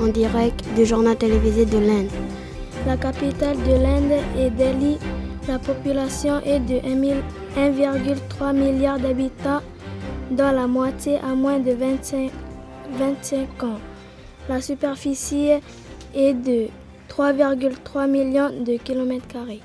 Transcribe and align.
en 0.00 0.08
direct 0.08 0.64
du 0.76 0.84
journal 0.84 1.16
télévisé 1.16 1.64
de 1.64 1.78
l'Inde. 1.78 2.10
La 2.86 2.96
capitale 2.96 3.56
de 3.58 3.72
l'Inde 3.72 4.20
est 4.38 4.50
Delhi. 4.50 4.98
La 5.48 5.58
population 5.58 6.40
est 6.44 6.60
de 6.60 6.80
1,3 6.80 8.52
milliard 8.54 8.98
d'habitants, 8.98 9.60
dont 10.30 10.52
la 10.52 10.66
moitié 10.66 11.18
a 11.18 11.34
moins 11.34 11.58
de 11.58 11.72
25, 11.72 12.30
25 12.98 13.62
ans. 13.64 13.78
La 14.48 14.60
superficie 14.60 15.50
est 16.14 16.34
de 16.34 16.68
3,3 17.08 18.08
millions 18.10 18.50
de 18.50 18.76
kilomètres 18.76 19.28
carrés. 19.28 19.60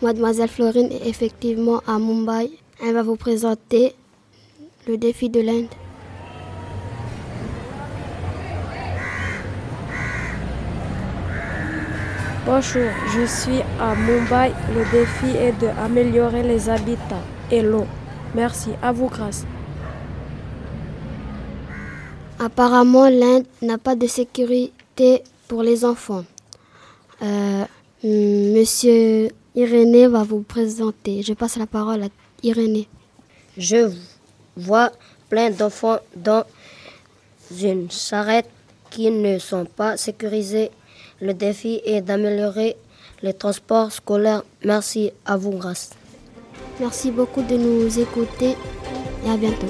Mademoiselle 0.00 0.48
Florine 0.48 0.90
est 0.92 1.08
effectivement 1.08 1.80
à 1.86 1.98
Mumbai. 1.98 2.50
Elle 2.82 2.94
va 2.94 3.02
vous 3.02 3.16
présenter 3.16 3.94
le 4.86 4.96
défi 4.96 5.28
de 5.28 5.40
l'Inde. 5.40 5.68
Bonjour, 12.50 12.90
je 13.14 13.26
suis 13.26 13.60
à 13.78 13.94
Mumbai. 13.94 14.52
Le 14.74 14.82
défi 14.90 15.36
est 15.36 15.52
d'améliorer 15.60 16.42
les 16.42 16.70
habitats 16.70 17.20
et 17.50 17.60
l'eau. 17.60 17.86
Merci, 18.34 18.70
à 18.80 18.90
vous 18.90 19.08
grâce. 19.08 19.44
Apparemment, 22.38 23.10
l'Inde 23.10 23.44
n'a 23.60 23.76
pas 23.76 23.94
de 23.94 24.06
sécurité 24.06 25.22
pour 25.46 25.62
les 25.62 25.84
enfants. 25.84 26.24
Euh, 27.20 27.64
monsieur 28.02 29.28
Irénée 29.54 30.06
va 30.06 30.22
vous 30.22 30.40
présenter. 30.40 31.20
Je 31.20 31.34
passe 31.34 31.58
la 31.58 31.66
parole 31.66 32.04
à 32.04 32.08
Irénée. 32.42 32.88
Je 33.58 33.90
vois 34.56 34.90
plein 35.28 35.50
d'enfants 35.50 35.98
dans 36.16 36.44
une 37.60 37.90
charrette 37.90 38.48
qui 38.88 39.10
ne 39.10 39.38
sont 39.38 39.66
pas 39.66 39.98
sécurisés. 39.98 40.70
Le 41.20 41.34
défi 41.34 41.80
est 41.84 42.00
d'améliorer 42.00 42.76
les 43.22 43.34
transports 43.34 43.90
scolaires. 43.92 44.44
Merci 44.64 45.10
à 45.26 45.36
vous, 45.36 45.50
grâce. 45.50 45.90
Merci 46.80 47.10
beaucoup 47.10 47.42
de 47.42 47.56
nous 47.56 47.98
écouter 47.98 48.56
et 49.26 49.30
à 49.30 49.36
bientôt. 49.36 49.66